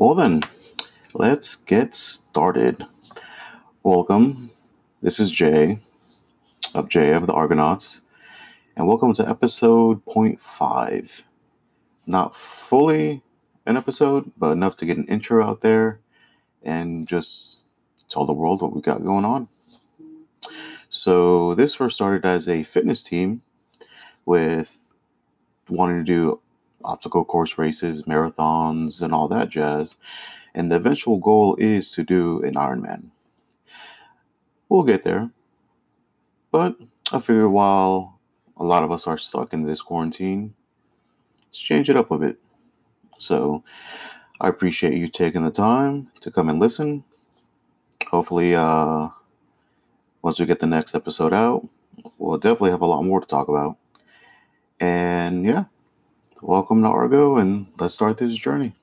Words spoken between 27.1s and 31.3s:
course races, marathons, and all that jazz. And the eventual